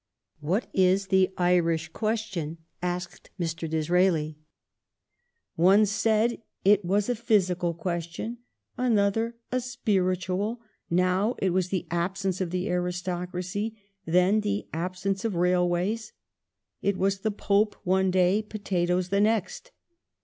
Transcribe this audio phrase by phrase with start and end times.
[0.39, 2.57] What is the "Irish question"?
[2.81, 3.69] asked Mr.
[3.69, 4.35] Disraeli.
[4.99, 8.39] *' One said it was a physical question,
[8.79, 10.59] another a spiritual;
[10.89, 16.13] now it was the absence of the aristocracy, then the absence of railways.
[16.81, 19.69] It was the Pope one day, potatoes the next."